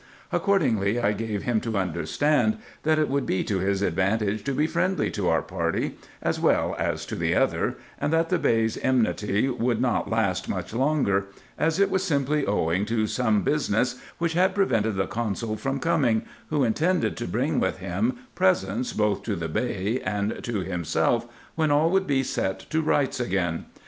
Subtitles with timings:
[0.31, 4.65] Accordingly I gave him to understand, that it would be to his advantage to be
[4.65, 9.47] friendly to our party, as well as to the other, and that the Bey's enmity
[9.47, 14.55] would not last much longer, as it was simply owing to some business which had
[14.55, 19.47] prevented the Consul from coming, who intended to bring with him presents both to the
[19.49, 23.65] Bey and to himself, when all would be set to rights again.